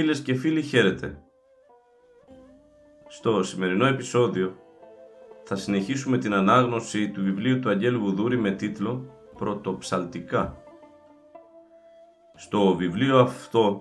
[0.00, 1.22] Φίλες και φίλοι χαίρετε.
[3.08, 4.56] Στο σημερινό επεισόδιο
[5.44, 10.62] θα συνεχίσουμε την ανάγνωση του βιβλίου του Αγγέλου Βουδούρη με τίτλο «Πρωτοψαλτικά».
[12.34, 13.80] Στο βιβλίο αυτό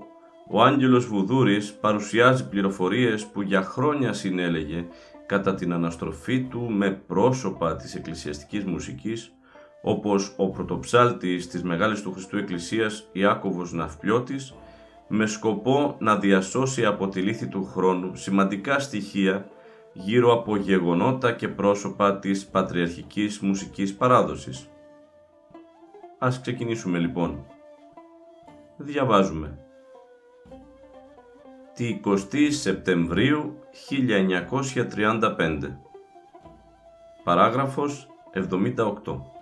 [0.50, 4.86] ο Άγγελος Βουδούρης παρουσιάζει πληροφορίες που για χρόνια συνέλεγε
[5.26, 9.34] κατά την αναστροφή του με πρόσωπα της εκκλησιαστικής μουσικής
[9.82, 14.54] όπως ο πρωτοψάλτης της Μεγάλης του Χριστού Εκκλησίας Ιάκωβος Ναυπλιώτης
[15.10, 19.50] με σκοπό να διασώσει από τη λύθη του χρόνου σημαντικά στοιχεία
[19.94, 24.70] γύρω από γεγονότα και πρόσωπα της πατριαρχικής μουσικής παράδοσης.
[26.18, 27.46] Ας ξεκινήσουμε λοιπόν.
[28.78, 29.60] Διαβάζουμε.
[31.74, 32.16] Τη 20
[32.50, 33.60] Σεπτεμβρίου
[34.96, 35.78] 1935
[37.24, 39.39] Παράγραφος 78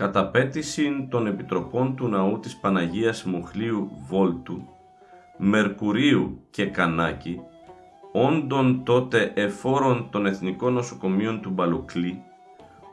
[0.00, 4.68] καταπέτηση των επιτροπών του ναού της Παναγίας Μουχλίου Βόλτου,
[5.36, 7.40] Μερκουρίου και Κανάκη,
[8.12, 12.22] όντων τότε εφόρων των Εθνικών Νοσοκομείων του Μπαλουκλή,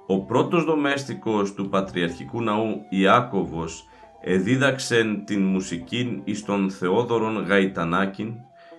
[0.08, 3.88] ο πρώτος δομέστικος του Πατριαρχικού Ναού Ιάκωβος
[4.22, 8.34] εδίδαξεν την μουσικήν εις τον Θεόδωρον Γαϊτανάκην,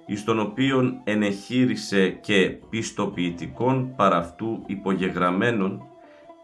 [0.07, 5.83] εις τον οποίον ενεχείρισε και πιστοποιητικών παραυτού υπογεγραμμένων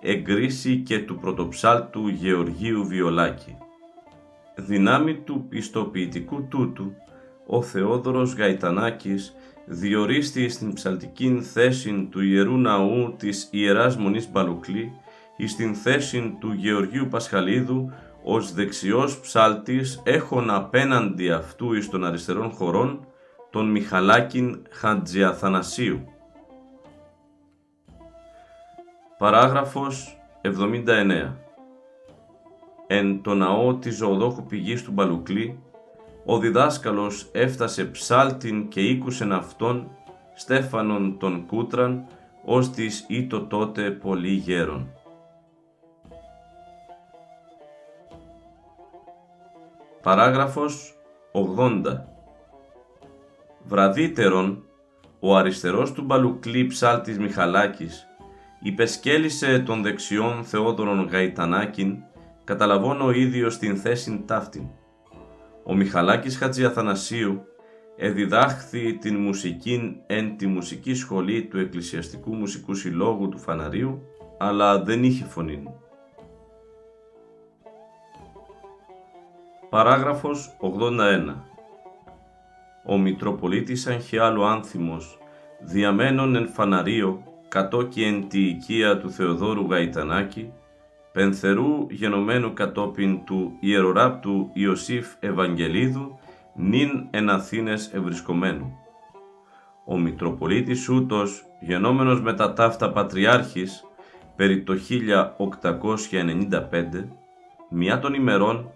[0.06, 3.56] εγκρίση και του πρωτοψάλτου Γεωργίου Βιολάκη.
[4.56, 6.92] Δυνάμει του πιστοποιητικού τούτου,
[7.47, 9.34] ο Θεόδωρος Γαϊτανάκης
[9.66, 14.93] διορίστη στην ψαλτική θέση του Ιερού Ναού της Ιεράς Μονής Μπαλουκλή
[15.37, 22.50] εις στην θέση του Γεωργίου Πασχαλίδου ως δεξιός ψάλτης έχων απέναντι αυτού εις των αριστερών
[22.50, 23.06] χωρών
[23.50, 26.13] τον Μιχαλάκιν Χατζιαθανασίου
[29.24, 31.32] Παράγραφος 79
[32.86, 35.62] Εν το ναό της ζωοδόχου πηγής του Μπαλουκλή,
[36.24, 39.90] ο διδάσκαλος έφτασε ψάλτην και ήκουσεν αυτόν,
[40.34, 42.06] Στέφανον τον Κούτραν,
[42.44, 44.88] ως της ήτο τότε πολύ γέρον.
[50.02, 50.94] Παράγραφος
[51.32, 52.04] 80
[53.64, 54.64] Βραδύτερον,
[55.20, 58.08] ο αριστερός του Μπαλουκλή ψάλτης Μιχαλάκης,
[58.64, 61.97] υπεσκέλισε τον δεξιόν Θεόδωρον Γαϊτανάκην,
[62.44, 64.69] καταλαβώνω ίδιο στην θέση ταύτην.
[65.64, 67.44] Ο Μιχαλάκης Χατζιαθανασίου
[67.97, 74.02] εδιδάχθη την μουσικήν εν τη μουσική σχολή του Εκκλησιαστικού Μουσικού Συλλόγου του Φαναρίου,
[74.38, 75.62] αλλά δεν είχε φωνή.
[79.70, 81.34] Παράγραφος 81
[82.86, 85.19] Ο Μητροπολίτης Αγχιάλου Άνθιμος,
[85.60, 90.53] διαμένων εν Φαναρίο, κατόκι εν τη οικία του Θεοδόρου Γαϊτανάκη,
[91.12, 96.19] πενθερού γενομένου κατόπιν του ιεροράπτου Ιωσήφ Ευαγγελίδου,
[96.54, 98.78] νυν εν Αθήνες ευρισκομένου.
[99.84, 103.84] Ο Μητροπολίτης ούτος, γενόμενος με τα ταύτα Πατριάρχης,
[104.37, 107.08] περί το 1895,
[107.70, 108.70] μια των ημερών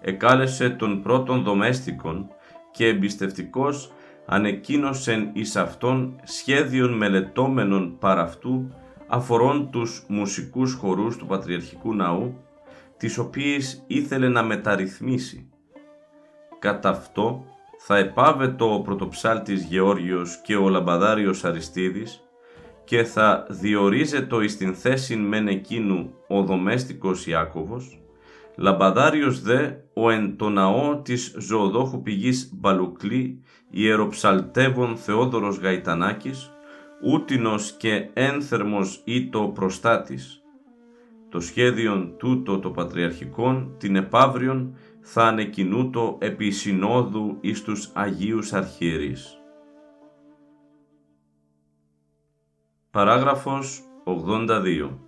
[0.00, 2.28] εκάλεσε τον πρώτον δομέστικον
[2.72, 3.92] και εμπιστευτικός
[4.26, 8.72] ανεκοίνωσεν εις αυτόν σχέδιον μελετώμενων παραυτού
[9.06, 12.36] αφορών τους μουσικούς χορούς του Πατριαρχικού Ναού,
[12.96, 15.48] τις οποίες ήθελε να μεταρρυθμίσει.
[16.58, 17.44] Κατά αυτό
[17.78, 22.22] θα επάβετο ο πρωτοψάλτης Γεώργιος και ο λαμπαδάριος Αριστίδης
[22.84, 28.03] και θα διορίζετο εις την θέση μεν εκείνου ο δομέστικος Ιάκωβος,
[28.56, 36.50] λαμπαδάριος δε ο εν το ναό της ζωοδόχου πηγής Μπαλουκλή ιεροψαλτεύων Θεόδωρος Γαϊτανάκης,
[37.02, 40.38] ούτινος και ένθερμος ή το προστάτης.
[41.28, 49.38] το σχέδιον τούτο το πατριαρχικόν την επαύριον θα ανεκκινούτο επί συνόδου εις τους Αγίους Αρχιερείς.
[52.90, 54.98] Παράγραφος 82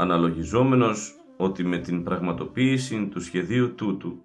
[0.00, 4.22] Αναλογιζόμενος ότι με την πραγματοποίηση του σχεδίου τούτου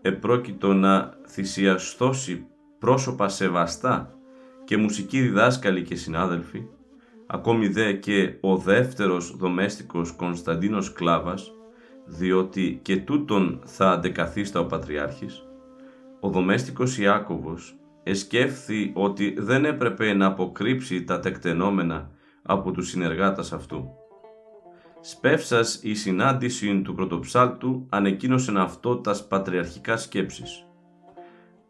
[0.00, 2.46] επρόκειτο να θυσιαστώσει
[2.78, 4.14] πρόσωπα σεβαστά
[4.64, 6.62] και μουσικοί διδάσκαλοι και συνάδελφοι,
[7.26, 11.52] ακόμη δε και ο δεύτερος δομέστικος Κωνσταντίνος Κλάβας,
[12.06, 15.42] διότι και τούτον θα αντεκαθίστα ο Πατριάρχης,
[16.20, 22.10] ο δομέστικος Ιάκωβος εσκέφθη ότι δεν έπρεπε να αποκρύψει τα τεκτενόμενα
[22.42, 24.01] από τους συνεργάτας αυτού.
[25.04, 30.66] Σπεύσας η συνάντηση του πρωτοψάλτου ανεκοίνωσε αυτό τας πατριαρχικά σκέψεις.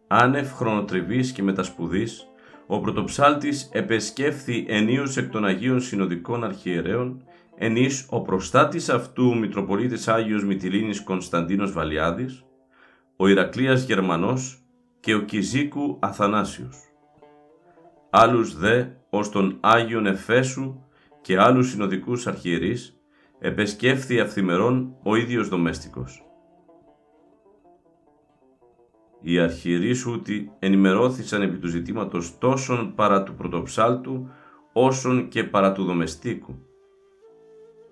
[0.07, 2.29] Άνευ χρονοτριβής και μετασπουδής,
[2.67, 7.25] ο πρωτοψάλτης επεσκέφθη ενίους εκ των Αγίων Συνοδικών Αρχιερέων,
[7.57, 12.45] ενίς ο προστάτης αυτού Μητροπολίτης Άγιος Μητυλίνης Κωνσταντίνος Βαλιάδης,
[13.17, 14.63] ο Ηρακλίας Γερμανός
[15.01, 16.77] και ο Κιζίκου Αθανάσιος.
[18.11, 20.81] Άλλους δε ως τον Άγιον Εφέσου
[21.21, 22.97] και άλλους συνοδικούς αρχιερείς,
[23.45, 26.27] επεσκέφθη αυθημερών ο ίδιος δομέστικος.
[29.21, 34.29] Οι αρχιερείς ούτι ενημερώθησαν επί του ζητήματος τόσον παρά του πρωτοψάλτου,
[34.73, 36.55] όσον και παρά του δομεστίκου.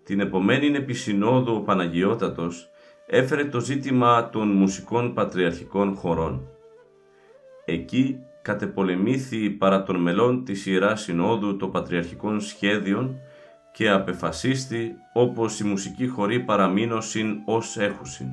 [0.05, 2.69] Την επομένη επί συνόδου ο Παναγιώτατος
[3.07, 6.49] έφερε το ζήτημα των μουσικών πατριαρχικών χωρών.
[7.65, 13.21] Εκεί κατεπολεμήθη παρά των μελών της Ιεράς Συνόδου των Πατριαρχικών Σχέδιων
[13.73, 18.29] και απεφασίστη όπως η μουσική χωρή παραμείνωσιν ως έχουσιν.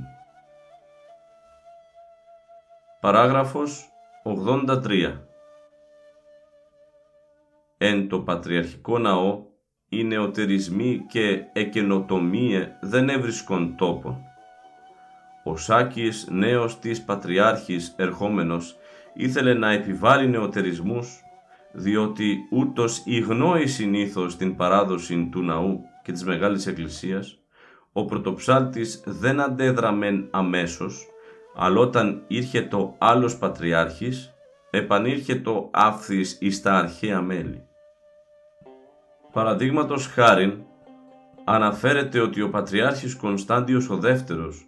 [3.00, 3.90] Παράγραφος
[4.24, 5.14] 83
[7.78, 9.46] Εν το Πατριαρχικό Ναό
[9.90, 14.22] οι νεοτερισμοί και εκενοτομίε δεν έβρισκον τόπον.
[15.44, 18.78] Ο Σάκης νέος της Πατριάρχης ερχόμενος
[19.14, 21.22] ήθελε να επιβάλλει νεοτερισμούς
[21.72, 27.40] διότι ούτως ηγνώει συνήθως την παράδοση του ναού και της Μεγάλης Εκκλησίας,
[27.92, 31.06] ο πρωτοψάλτης δεν αντέδραμεν αμέσως,
[31.56, 34.34] αλλά όταν ήρχε το άλλος πατριάρχης,
[34.70, 37.62] επανήρχε το άφθης εις τα αρχαία μέλη.
[39.32, 40.54] Παραδείγματος χάριν,
[41.44, 44.68] αναφέρεται ότι ο πατριάρχης Κωνσταντιος ο δεύτερος,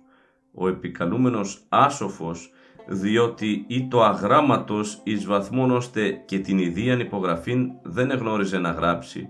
[0.53, 2.51] ο επικαλούμενος Άσοφος,
[2.91, 9.29] διότι ή το αγράμματος εις βαθμόν ώστε και την ιδίαν υπογραφήν δεν εγνώριζε να γράψει,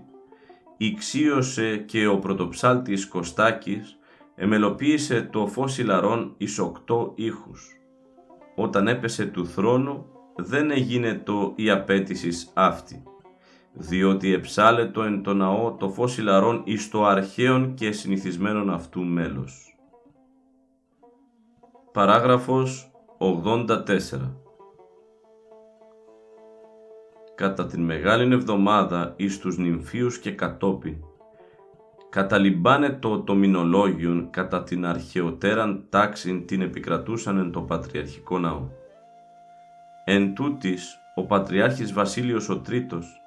[0.76, 3.98] ηξίωσε και ο πρωτοψάλτης Κωστάκης
[4.34, 7.68] εμελοποίησε το φως ηλαρών εις οκτώ ήχους.
[8.56, 13.02] Όταν έπεσε του θρόνου δεν έγινε το η απέτησης αυτή,
[13.72, 19.74] διότι εψάλετο εν το ναό το φως ηλαρών εις το αρχαίον και συνηθισμένον αυτού μέλος.
[21.92, 22.89] Παράγραφος
[23.22, 23.86] 84
[27.34, 30.96] Κατά την Μεγάλη Εβδομάδα εις τους νυμφίους και κατόπιν
[32.10, 38.68] καταλυμπάνε το το μηνολόγιον κατά την αρχαιοτέραν τάξην την επικρατούσαν εν το Πατριαρχικό Ναό.
[40.04, 43.20] Εν τούτης, ο Πατριάρχης Βασίλειος ο Τρίτος,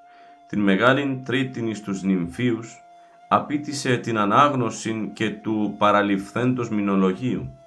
[0.47, 2.83] την Μεγάλην Τρίτην εις τους νυμφίους,
[3.27, 7.57] απίτησε την ανάγνωση και του παραληφθέντος μηνολογίου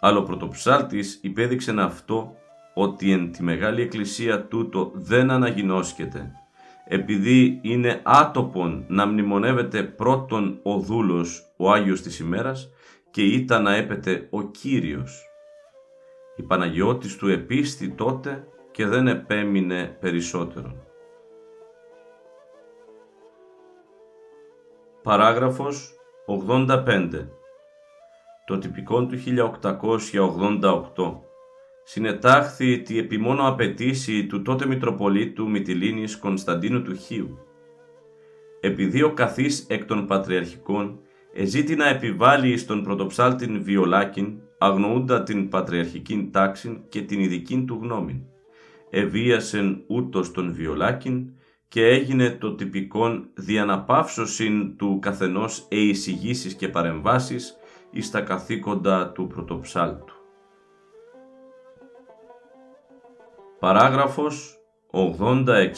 [0.00, 2.36] αλλά ο πρωτοψάλτης υπέδειξε αυτό
[2.74, 6.32] ότι εν τη Μεγάλη Εκκλησία τούτο δεν αναγινώσκεται,
[6.88, 12.70] επειδή είναι άτοπον να μνημονεύεται πρώτον ο δούλος, ο Άγιος της ημέρας,
[13.10, 15.24] και ήταν να έπεται ο Κύριος.
[16.36, 20.74] Η Παναγιώτης του επίστη τότε και δεν επέμεινε περισσότερο.
[25.02, 25.94] Παράγραφος
[26.26, 27.28] 85
[28.46, 29.18] το τυπικό του
[30.94, 31.20] 1888
[31.84, 37.38] συνετάχθη τη επιμόνο απαιτήσει του τότε Μητροπολίτου Μητυλίνης Κωνσταντίνου του Χίου.
[38.60, 40.98] Επειδή ο καθής εκ των Πατριαρχικών
[41.32, 48.26] εζήτη να επιβάλλει στον πρωτοψάλτην Βιολάκην αγνοούντα την πατριαρχική τάξη και την ειδική του γνώμη.
[48.90, 51.30] Εβίασεν ούτως τον Βιολάκην
[51.68, 57.56] και έγινε το τυπικόν διαναπαύσωσιν του καθενός εισηγήσεις και παρεμβάσεις
[57.96, 60.14] εις τα καθήκοντα του πρωτοψάλτου.
[63.58, 64.58] Παράγραφος
[64.90, 65.70] 86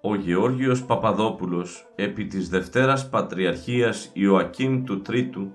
[0.00, 5.52] Ο Γεώργιος Παπαδόπουλος επί της Δευτέρας Πατριαρχίας Ιωακήμ του Τρίτου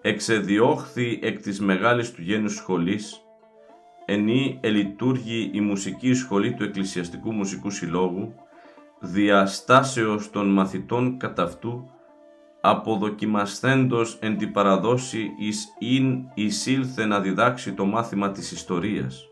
[0.00, 3.22] εξεδιώχθη εκ της μεγάλης του γένους σχολής
[4.04, 8.34] ενή ελειτουργεί η μουσική σχολή του Εκκλησιαστικού Μουσικού Συλλόγου
[9.00, 11.90] διαστάσεως των μαθητών κατά αυτού,
[12.60, 19.22] αποδοκιμασθέντος εν την παραδόση εις ειν εισήλθε να διδάξει το μάθημα της ιστορίας.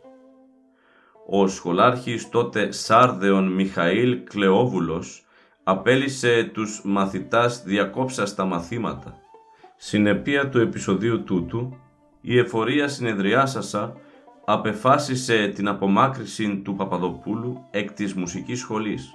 [1.28, 5.26] Ο σχολάρχης τότε Σάρδεον Μιχαήλ Κλεόβουλος
[5.62, 9.18] απέλησε τους μαθητάς διακόψα στα μαθήματα.
[9.76, 11.76] Συνεπία του επεισοδίου τούτου,
[12.20, 13.96] η εφορία συνεδριάσασα
[14.44, 19.10] απεφάσισε την απομάκρυση του Παπαδοπούλου εκ της μουσικής σχολής.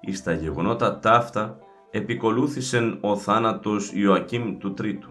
[0.00, 1.58] Εις τα γεγονότα ταύτα
[1.90, 5.08] επικολούθησεν ο θάνατος Ιωακήμ του Τρίτου.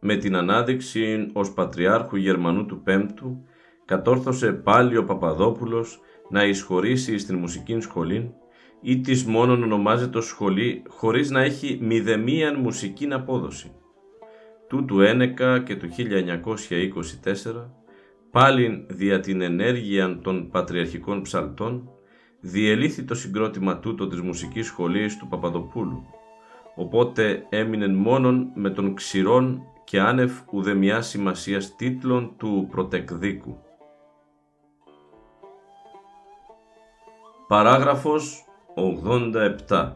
[0.00, 3.44] Με την ανάδειξη ως Πατριάρχου Γερμανού του Πέμπτου,
[3.84, 8.34] κατόρθωσε πάλι ο Παπαδόπουλος να εισχωρήσει στην μουσική σχολή
[8.80, 13.72] ή της μόνον ονομάζεται σχολή χωρίς να έχει μηδεμίαν μουσική απόδοση.
[14.68, 17.70] Τούτου ένεκα και το 1924,
[18.30, 21.90] πάλιν δια την ενέργεια των πατριαρχικών ψαλτών,
[22.40, 26.04] διελήθη το συγκρότημα τούτο της μουσικής σχολής του Παπαδοπούλου,
[26.74, 33.58] οπότε έμεινε μόνον με τον ξηρών και άνευ ουδεμιά σημασίας τίτλων του πρωτεκδίκου.
[37.48, 38.44] Παράγραφος
[39.68, 39.92] 87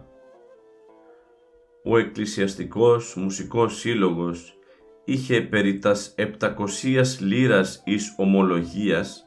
[1.84, 4.58] Ο Εκκλησιαστικός Μουσικός Σύλλογος
[5.04, 9.24] είχε περί τας 700 λίρας εις ομολογίας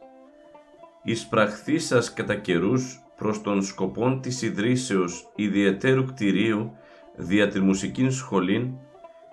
[1.04, 6.72] εις πραχθήσας κατά καιρούς προς τον σκοπόν της ιδρύσεως ιδιαιτέρου κτηρίου
[7.16, 8.72] δια τη μουσικήν σχολήν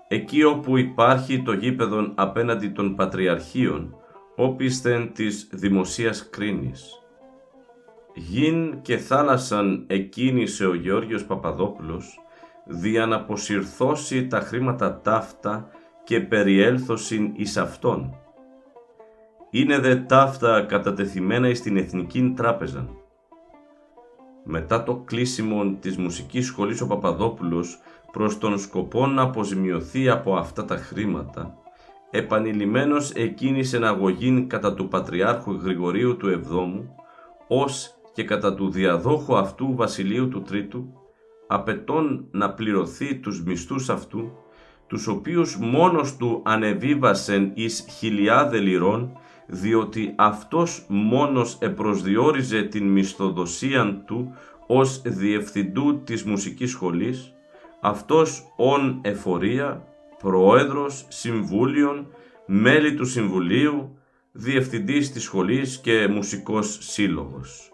[0.08, 3.96] εκεί όπου υπάρχει το γήπεδον απέναντι των Πατριαρχείων
[4.36, 6.98] όπισθεν της δημοσίας κρίνης.
[8.14, 12.18] Γιν και θάλασσαν εκκίνησε ο Γεώργιος Παπαδόπουλος
[12.66, 15.68] δια να αποσυρθώσει τα χρήματα ταύτα
[16.04, 18.18] και περιέλθωσιν εις αυτόν.
[19.50, 22.88] Είναι δε ταύτα κατατεθειμένα εις την Εθνική Τράπεζα.
[24.44, 27.78] Μετά το κλείσιμο της μουσικής σχολής ο Παπαδόπουλος
[28.12, 31.58] προς τον σκοπό να αποζημιωθεί από αυτά τα χρήματα,
[32.10, 36.94] επανειλημμένος εκκίνησε αγωγήν κατά του Πατριάρχου Γρηγορίου του Εβδόμου,
[37.48, 40.92] ως και κατά του διαδόχου αυτού Βασιλείου του Τρίτου,
[41.46, 44.32] απαιτών να πληρωθεί τους μισθούς αυτού,
[44.86, 54.34] τους οποίους μόνος του ανεβίβασεν εις χιλιάδε λιρών, διότι αυτός μόνος επροσδιόριζε την μισθοδοσία του
[54.66, 57.32] ως διευθυντού της μουσικής σχολής,
[57.80, 59.84] αυτός ον εφορία,
[60.18, 62.06] πρόεδρος, συμβούλιον,
[62.46, 63.98] μέλη του Συμβουλίου,
[64.32, 67.72] διευθυντής της σχολής και μουσικός σύλλογος.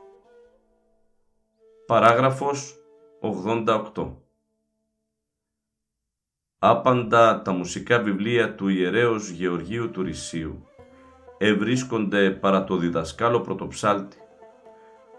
[1.87, 2.75] Παράγραφος
[3.21, 4.17] 88
[6.59, 10.67] Άπαντα τα μουσικά βιβλία του ιερέως Γεωργίου του Ρησίου
[11.42, 14.16] ευρίσκονται παρά το διδασκάλο πρωτοψάλτη.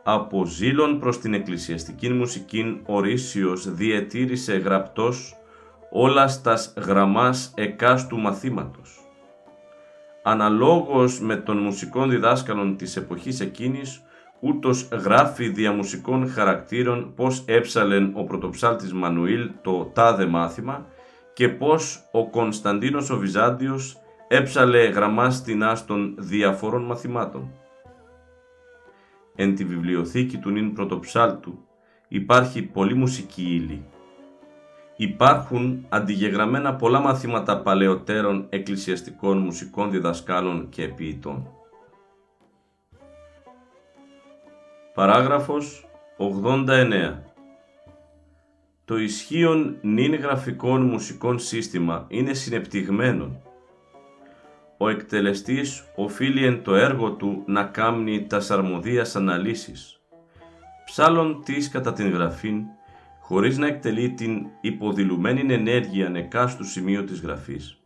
[0.04, 5.36] Από ζήλων προς την εκκλησιαστική μουσική ορίσιος διετήρησε γραπτός
[5.92, 9.00] όλας στας γραμμάς εκάστου μαθήματος.
[10.24, 14.02] Αναλόγως με των μουσικών διδάσκαλων της εποχής εκείνης,
[14.40, 20.86] ούτως γράφει δια μουσικών χαρακτήρων πώς έψαλεν ο πρωτοψάλτης Μανουήλ το τάδε μάθημα
[21.34, 24.01] και πώς ο Κωνσταντίνος ο Βυζάντιος
[24.34, 25.34] έψαλε γραμμά
[25.88, 27.52] των διαφόρων μαθημάτων.
[29.36, 31.66] Εν τη βιβλιοθήκη του νυν πρωτοψάλτου
[32.08, 33.86] υπάρχει πολύ μουσική ύλη.
[34.96, 41.48] Υπάρχουν αντιγεγραμμένα πολλά μαθήματα παλαιότερων εκκλησιαστικών μουσικών διδασκάλων και ποιητών.
[44.94, 47.14] Παράγραφος 89
[48.86, 53.42] Το ισχύον νυν γραφικών μουσικών σύστημα είναι συνεπτυγμένον
[54.84, 60.00] ο εκτελεστής οφείλει εν το έργο του να κάμνει τα αρμοδίας αναλύσεις.
[60.86, 62.64] Ψάλλον της κατά την γραφήν,
[63.20, 67.78] χωρίς να εκτελεί την υποδηλουμένη ενέργεια νεκάστου σημείου της γραφής,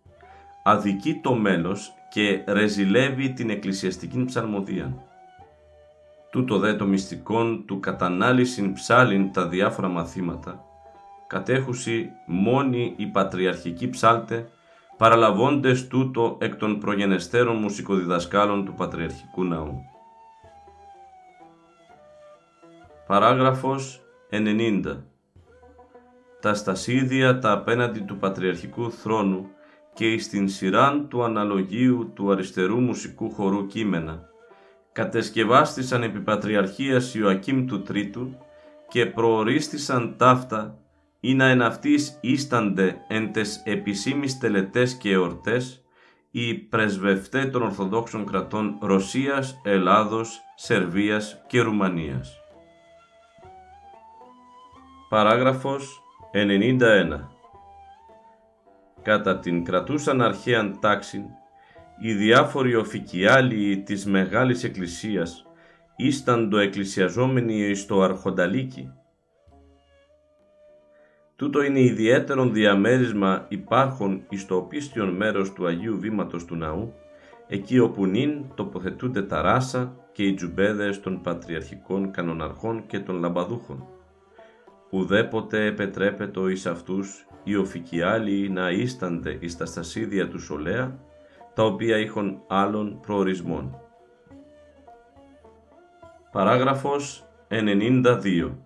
[0.63, 5.03] αδικεί το μέλος και ρεζιλεύει την εκκλησιαστική ψαλμοδία.
[6.31, 10.63] Τούτο δε το μυστικόν του κατανάλυσιν ψάλιν τα διάφορα μαθήματα,
[11.27, 14.49] κατέχουσι μόνη η πατριαρχική ψάλτε
[14.97, 19.81] παραλαβώντες τούτο εκ των προγενεστέρων μουσικοδιδασκάλων του Πατριαρχικού Ναού.
[23.07, 24.97] Παράγραφος 90
[26.41, 29.49] Τα στασίδια τα απέναντι του Πατριαρχικού Θρόνου
[29.93, 34.29] και εις την σειράν του αναλογίου του αριστερού μουσικού χορού κείμενα
[34.91, 38.37] κατεσκευάστησαν επί Πατριαρχίας Ιωακήμ του Τρίτου
[38.87, 40.77] και προορίστησαν ταύτα
[41.27, 45.84] ή να εν αυτής ίστανται εν τες επισήμεις τελετές και εορτές
[46.32, 52.39] οι πρεσβευτέ των Ορθοδόξων κρατών Ρωσίας, Ελλάδος, Σερβίας και Ρουμανίας.
[55.10, 56.01] Παράγραφος
[56.32, 57.29] 91
[59.01, 61.24] Κατά την κρατούσαν αρχαίαν τάξην,
[62.01, 65.46] οι διάφοροι οφικιάλοι της Μεγάλης Εκκλησίας
[65.96, 68.94] ήσταν το εκκλησιαζόμενοι εις το αρχονταλίκι.
[71.35, 76.93] Τούτο είναι ιδιαίτερον διαμέρισμα υπάρχον εις το οπίστιον μέρος του Αγίου Βήματος του Ναού,
[77.47, 83.85] εκεί όπου νυν τοποθετούνται τα ράσα και οι τζουμπέδες των πατριαρχικών κανοναρχών και των λαμπαδούχων.
[84.89, 90.99] Ουδέποτε επετρέπετο εις αυτούς οι οφικιάλοι να ίστανται εις τα στασίδια του Σολέα,
[91.53, 93.79] τα οποία είχαν άλλων προορισμών.
[96.31, 98.64] Παράγραφος 92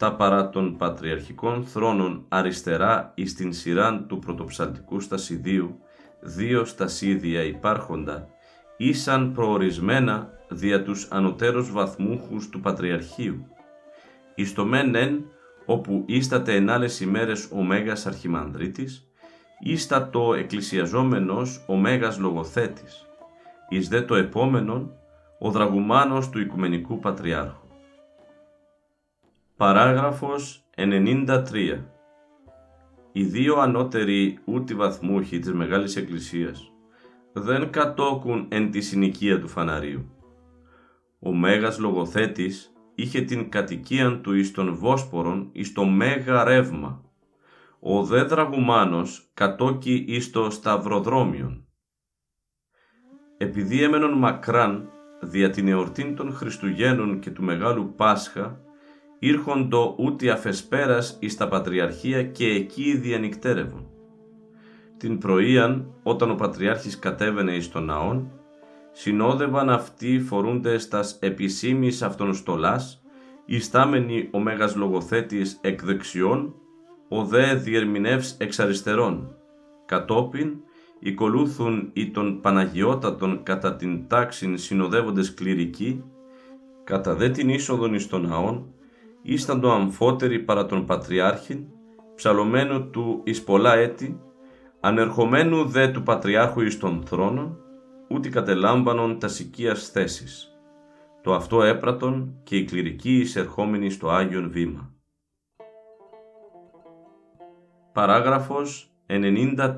[0.00, 5.78] Τα παρά των πατριαρχικών θρόνων αριστερά εις την σειράν του πρωτοψαλτικού στασιδίου,
[6.20, 8.28] δύο στασίδια υπάρχοντα,
[8.76, 13.46] ήσαν προορισμένα δια τους ανωτέρως βαθμούχους του Πατριαρχείου.
[14.34, 15.24] Εις το μεν εν,
[15.64, 19.06] όπου ίσταται εν άλλες ημέρες ο Μέγας Αρχιμανδρίτης,
[19.60, 23.06] ίστατο εκκλησιαζόμενος ο Μέγας Λογοθέτης,
[23.68, 24.92] εις δε το επόμενον
[25.38, 27.59] ο δραγουμάνος του Οικουμενικού Πατριάρχου.
[29.60, 31.84] Παράγραφος 93
[33.12, 36.72] Οι δύο ανώτεροι ούτι βαθμούχοι της Μεγάλης Εκκλησίας
[37.32, 40.10] δεν κατόκουν εν τη συνοικία του φαναρίου.
[41.18, 47.04] Ο Μέγας Λογοθέτης είχε την κατοικία του εις των Βόσπορων εις το Μέγα Ρεύμα.
[47.80, 51.66] Ο δε δραγουμάνος κατόκει εις το Σταυροδρόμιον.
[53.36, 54.90] Επειδή έμενον μακράν
[55.20, 58.68] δια την εορτήν των Χριστουγέννων και του Μεγάλου Πάσχα,
[59.22, 63.86] ήρχοντο ούτι αφεσπέρας εις τα Πατριαρχία και εκεί διανυκτέρευον.
[64.96, 68.30] Την πρωίαν, όταν ο Πατριάρχης κατέβαινε εις τον ναόν,
[68.92, 73.02] συνόδευαν αυτοί φορούντες τας επισήμεις αυτών στολάς,
[73.44, 76.54] ιστάμενοι ο Μέγας Λογοθέτης εκ δεξιών,
[77.08, 79.36] ο δε διερμηνεύς εξ αριστερών.
[79.86, 80.52] Κατόπιν,
[80.98, 86.04] οικολούθουν ή των Παναγιώτατων κατά την τάξην συνοδεύοντες κληρικοί,
[86.84, 88.74] κατά δε την είσοδον εις τον ναόν,
[89.22, 91.66] ήσταν το αμφότεροι παρά τον Πατριάρχην,
[92.14, 94.20] ψαλωμένου του εις πολλά έτη,
[94.80, 97.56] ανερχομένου δε του Πατριάρχου εις τον θρόνο,
[98.08, 100.54] ούτε κατελάμβανον τας οικίας θέσεις.
[101.22, 104.94] Το αυτό έπρατον και οι κληρικοί εισερχόμενοι στο Άγιον Βήμα.
[107.92, 109.76] Παράγραφος 94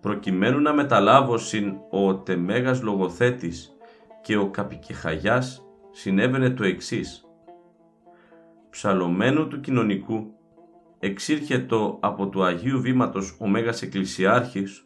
[0.00, 3.76] Προκειμένου να μεταλάβωσιν ο τεμέγας λογοθέτης
[4.22, 7.24] και ο καπικεχαγιάς συνέβαινε το εξής.
[8.70, 10.34] Ψαλωμένου του κοινωνικού
[10.98, 14.84] εξήρχετο από του Αγίου Βήματος ο Μέγας Εκκλησιάρχης,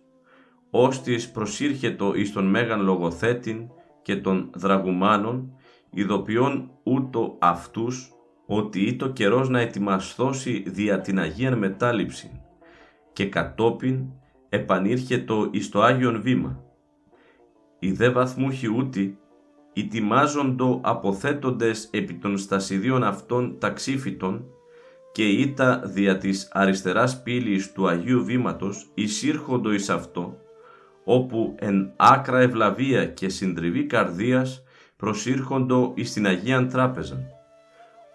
[0.71, 3.71] ώστις προσήρχετο εις τον Μέγαν Λογοθέτην
[4.03, 5.57] και των Δραγουμάνων,
[5.91, 8.13] ειδοποιών ούτω αυτούς,
[8.47, 12.41] ότι ήτο καιρός να ετοιμασθώσει δια την Αγίαν Μετάληψη
[13.13, 14.07] και κατόπιν
[14.49, 16.63] επανήρχετο εις το Άγιον Βήμα.
[17.79, 18.69] Οι δε βαθμούχοι
[19.77, 24.45] ούτι, ετοιμάζοντο αποθέτοντες επί των στασιδίων αυτών ταξίφυτων,
[25.13, 30.37] και ήτα δια της αριστεράς πύλης του Αγίου Βήματος εισήρχοντο εις αυτό,
[31.05, 34.63] όπου εν άκρα ευλαβία και συντριβή καρδίας
[34.97, 37.27] προσήρχοντο εις την Αγίαν Τράπεζα.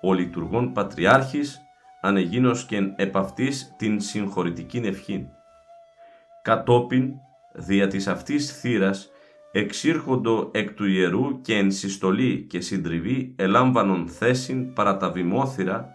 [0.01, 1.59] Ο λειτουργών Πατριάρχης
[2.01, 5.27] ανεγίνος και επ' αυτής την συγχωρητική ευχή.
[6.41, 7.11] Κατόπιν,
[7.53, 9.09] δια της αυτής θύρας,
[9.51, 15.89] εξήρχοντο εκ του ιερού και εν συστολή και συντριβή ελάμβανον θέσιν παρά τα βημόθυρα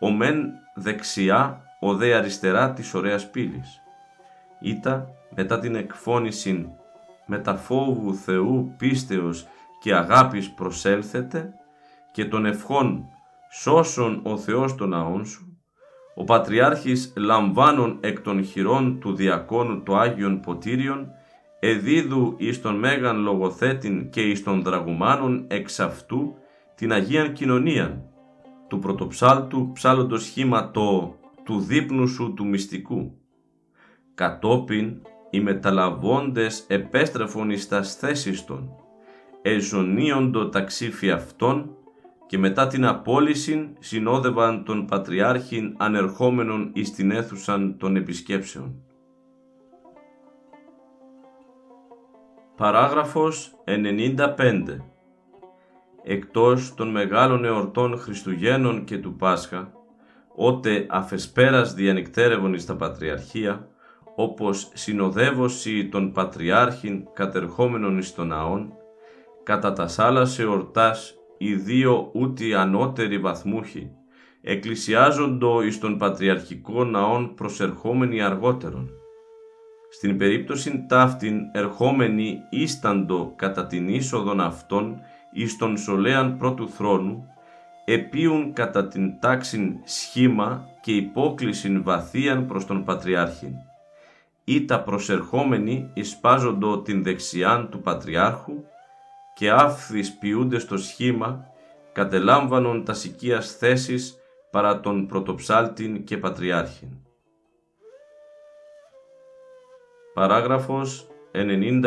[0.00, 3.80] ο μεν δεξιά, ο δε αριστερά της ωραίας πύλης.
[4.60, 6.68] Ήτα μετά την εκφώνηση
[7.26, 9.46] με τα φόβου Θεού πίστεως
[9.80, 11.52] και αγάπης προσέλθετε
[12.12, 13.04] και των ευχών
[13.50, 15.58] σώσον ο Θεός των ναών σου,
[16.14, 21.08] ο Πατριάρχης λαμβάνων εκ των χειρών του διακόνου το Άγιον Ποτήριον,
[21.66, 26.34] εδίδου εις τον Μέγαν Λογοθέτην και εις των Δραγουμάνων εξ αυτού
[26.74, 28.02] την Αγίαν Κοινωνίαν,
[28.68, 33.18] του πρωτοψάλτου ψάλλοντος σχήμα το «του δείπνου σου του μυστικού».
[34.14, 35.00] Κατόπιν
[35.30, 38.70] οι μεταλαβώντες επέστρεφον εις τας θέσεις των,
[39.42, 41.76] εζωνίοντο ταξίφι αυτών
[42.26, 48.84] και μετά την απόλυση συνόδευαν τον Πατριάρχην ανερχόμενον εις την αίθουσαν των επισκέψεων.
[52.56, 54.76] Παράγραφος 95
[56.02, 59.72] εκτός των μεγάλων εορτών Χριστουγέννων και του Πάσχα,
[60.36, 63.68] ότε αφεσπέρας διανυκτέρευον εις τα Πατριαρχία,
[64.14, 68.72] όπως συνοδεύωση των Πατριάρχην κατερχόμενων εις τον ναόν,
[69.42, 73.90] κατά τα σάλας εορτάς οι δύο ούτε ανώτεροι βαθμούχοι,
[74.40, 78.90] εκκλησιάζοντο εις τον πατριαρχικό ναόν προσερχόμενοι αργότερον.
[79.96, 85.00] Στην περίπτωση ταύτην ερχόμενοι ίσταντο κατά την είσοδον αυτών
[85.32, 87.26] εις τον σολέαν πρώτου θρόνου,
[87.84, 93.54] επίουν κατά την τάξην σχήμα και υπόκλησιν βαθίαν προς τον Πατριάρχην.
[94.44, 98.64] Ή τα προσερχόμενοι εισπάζοντο την δεξιάν του Πατριάρχου
[99.34, 101.46] και άφθης ποιούνται στο σχήμα,
[101.92, 104.16] κατελάμβανον τας σικίας θέσεις
[104.50, 107.03] παρά τον πρωτοψάλτην και Πατριάρχην.
[110.14, 111.82] Παράγραφος 96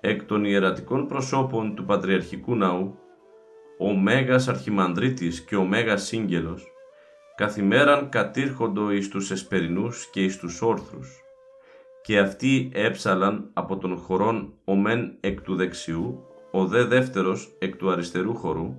[0.00, 2.98] Εκ των ιερατικών προσώπων του Πατριαρχικού Ναού,
[3.78, 6.66] ο Μέγας Αρχιμανδρίτης και ο Μέγας Σύγγελος,
[7.36, 11.22] καθημέραν κατήρχοντο εις τους εσπερινούς και εις τους όρθρους,
[12.02, 17.76] και αυτοί έψαλαν από τον χωρών ο μεν εκ του δεξιού, ο δε δεύτερος εκ
[17.76, 18.74] του αριστερού χορού,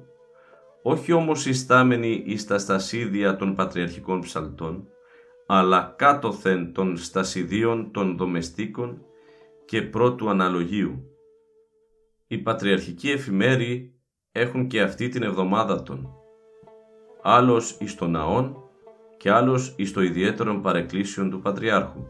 [0.82, 4.88] όχι όμως ιστάμενοι εις τα στασίδια των πατριαρχικών ψαλτών,
[5.52, 9.02] αλλά κάτωθεν των στασιδίων των δομεστίκων
[9.66, 11.04] και πρώτου αναλογίου.
[12.28, 13.94] Οι πατριαρχικοί εφημέροι
[14.32, 16.10] έχουν και αυτή την εβδομάδα των,
[17.22, 18.64] άλλος εις το ναόν
[19.18, 22.08] και άλλος εις το ιδιαίτερον παρεκκλήσεων του Πατριάρχου.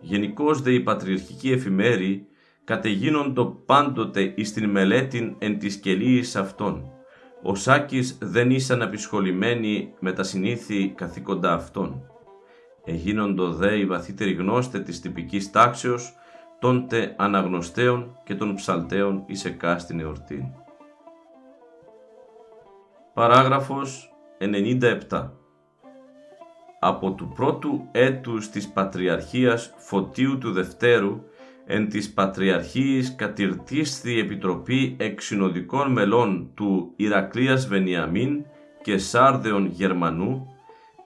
[0.00, 2.26] Γενικώς δε οι πατριαρχικοί εφημέροι
[2.64, 6.92] κατεγίνοντο πάντοτε εις την μελέτην εν της κελίης αυτών.
[7.42, 12.02] Ο Σάκης δεν ήσαν απεισχολημένοι με τα συνήθη καθήκοντα αυτών.
[12.84, 16.14] Εγίνοντο δε οι βαθύτεροι γνώστες της τυπικής τάξεως,
[16.58, 20.44] τόντε αναγνωστέων και των ψαλτέων εις εκάστην εορτήν.
[23.14, 25.30] Παράγραφος 97
[26.80, 31.20] Από του πρώτου έτους της Πατριαρχίας Φωτίου του Δευτέρου
[31.72, 38.44] εν της Πατριαρχίας κατηρτίσθη Επιτροπή Εξυνοδικών Μελών του Ηρακλείας Βενιαμίν
[38.82, 40.46] και Σάρδεων Γερμανού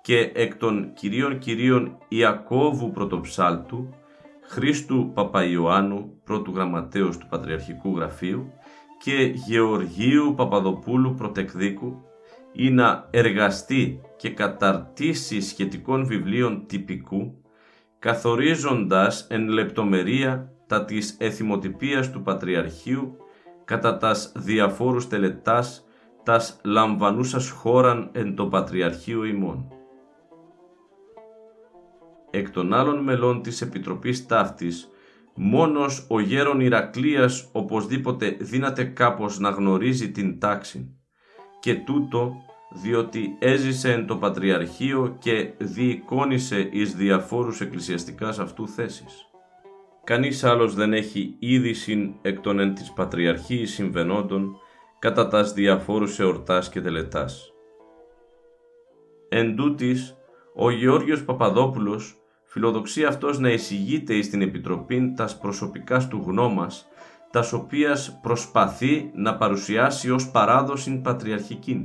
[0.03, 3.89] και εκ των κυρίων κυρίων Ιακώβου Πρωτοψάλτου,
[4.43, 8.53] Χρήστου Παπαϊωάννου, πρώτου γραμματέως του Πατριαρχικού Γραφείου
[9.03, 12.03] και Γεωργίου Παπαδοπούλου Πρωτεκδίκου
[12.53, 17.43] ή να εργαστεί και καταρτήσει σχετικών βιβλίων τυπικού,
[17.99, 23.17] καθορίζοντας εν λεπτομερία τα της εθιμοτυπίας του Πατριαρχείου
[23.65, 25.87] κατά τας διαφόρους τελετάς
[26.23, 29.69] τας λαμβανούσας χώραν εν το Πατριαρχείο ημών.
[32.31, 34.89] Εκ των άλλων μελών της Επιτροπής Ταύτης
[35.35, 40.97] Μόνος ο γέρον Ηρακλείας οπωσδήποτε δύναται κάπως να γνωρίζει την τάξη
[41.61, 42.33] και τούτο
[42.83, 49.34] διότι έζησε εν το Πατριαρχείο και διεικόνησε εις διαφόρους εκκλησιαστικάς αυτού θέσεις.
[50.05, 54.57] Κανείς άλλος δεν έχει είδηση εκ των εν της Πατριαρχίας συμβενόντων
[54.99, 57.53] κατά τας διαφόρους εορτάς και τελετάς.
[59.29, 60.17] Εν τούτης,
[60.55, 66.89] ο Γεώργιος Παπαδόπουλος φιλοδοξεί αυτός να εισηγείται εις την Επιτροπή τας προσωπικάς του γνώμας,
[67.31, 71.85] τας οποίας προσπαθεί να παρουσιάσει ως παράδοση πατριαρχική.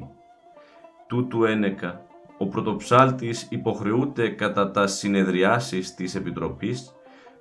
[1.07, 2.05] Τούτου ένεκα,
[2.37, 6.93] ο πρωτοψάλτης υποχρεούται κατά τας συνεδριάσεις της Επιτροπής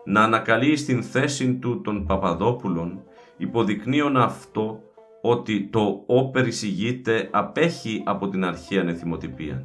[0.05, 3.03] να ανακαλεί στην θέση του των Παπαδόπουλων,
[3.37, 4.83] υποδεικνύον αυτό
[5.23, 9.65] ότι το όπερ εισηγείται απέχει από την αρχαία νεθιμοτυπία.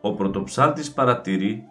[0.00, 1.64] Ο πρωτοψάλτης παρατηρεί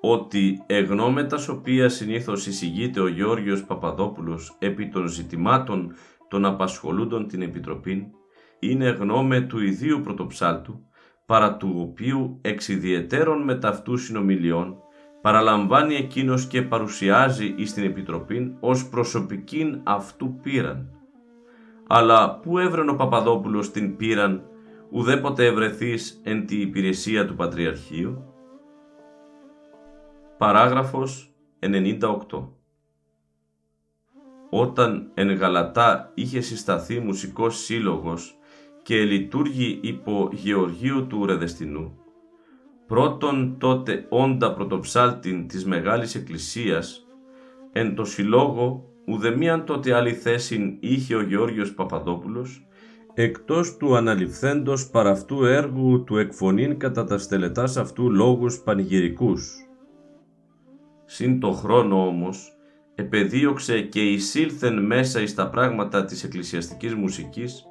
[0.00, 5.94] ότι εγνώμετας οποίας συνήθως εισηγείται ο Γιώργος Παπαδόπουλος επί των ζητημάτων
[6.28, 8.10] των απασχολούντων την Επιτροπή
[8.58, 10.86] είναι γνώμε του ιδίου πρωτοψάλτου
[11.26, 14.76] παρά του οποίου εξ ιδιαιτέρων με ταυτού συνομιλιών
[15.22, 20.88] παραλαμβάνει εκείνος και παρουσιάζει εις την Επιτροπή ως προσωπικήν αυτού πήραν.
[21.86, 24.42] Αλλά πού έβρεν ο Παπαδόπουλος την πήραν
[24.90, 28.24] ουδέποτε ευρεθείς εν τη υπηρεσία του Πατριαρχείου;
[30.38, 32.48] Παράγραφος 98
[34.50, 38.36] Όταν εν Γαλατά είχε συσταθεί μουσικός σύλλογος
[38.82, 42.01] και λειτουργεί υπό Γεωργίου του Ρεδεστινού,
[42.92, 47.06] πρώτον τότε όντα πρωτοψάλτην της Μεγάλης Εκκλησίας,
[47.72, 52.66] εν το συλλόγο ουδεμίαν τότε άλλη θέση είχε ο Γεώργιος Παπαδόπουλος,
[53.14, 59.52] εκτός του αναληφθέντος παραυτού έργου του εκφωνήν κατά τα στελετάς αυτού λόγους πανηγυρικούς,
[61.04, 62.52] Συν το χρόνο όμως,
[62.94, 67.64] επεδίωξε και εισήλθεν μέσα εις τα πράγματα της εκκλησιαστικής μουσικής,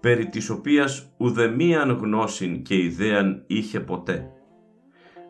[0.00, 4.30] περί της οποίας ουδεμίαν γνώσιν και ιδέαν είχε ποτέ.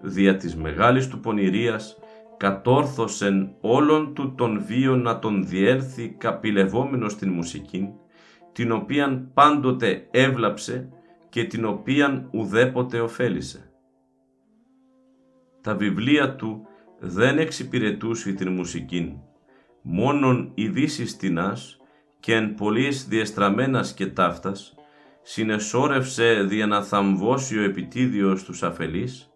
[0.09, 1.99] Δια της μεγάλης του πονηρίας
[2.37, 7.89] κατόρθωσεν όλον του τον βίο να τον διέλθει καπηλευόμενος στην μουσική,
[8.53, 10.89] την οποίαν πάντοτε έβλαψε
[11.29, 13.71] και την οποίαν ουδέποτε ωφέλησε.
[15.63, 16.67] Τα βιβλία του
[16.99, 19.21] δεν εξυπηρετούσε την μουσική,
[19.83, 21.81] μόνον ειδήσεις τεινάς
[22.21, 24.75] και εν πολλής διεστραμμένας και ταύτας,
[25.23, 29.31] συνεσόρευσε δια να θαμβώσει ο επιτίδιος τους αφελείς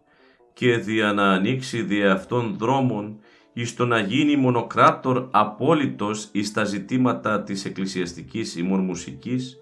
[0.52, 3.18] και δια να ανοίξει δια αυτών δρόμων
[3.52, 9.58] εις το να γίνει μονοκράτορ απόλυτος εις τα ζητήματα της εκκλησιαστικής ημών μουσικής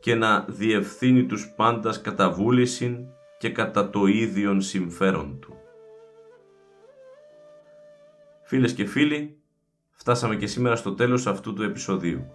[0.00, 2.96] και να διευθύνει τους πάντας κατά βούλησιν
[3.38, 5.56] και κατά το ίδιον συμφέρον του.
[8.44, 9.36] Φίλες και φίλοι,
[9.90, 12.26] φτάσαμε και σήμερα στο τέλος αυτού του επεισοδίου.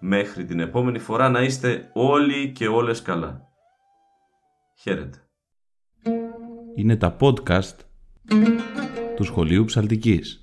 [0.00, 3.48] Μέχρι την επόμενη φορά να είστε όλοι και όλες καλά.
[4.74, 5.21] Χαίρετε.
[6.74, 7.74] Είναι τα podcast
[9.16, 10.42] του Σχολείου Ψαλτικής.